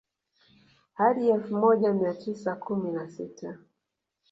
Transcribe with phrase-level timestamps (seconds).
[0.93, 3.57] Hadi elfu moja mia tisa kumi na sita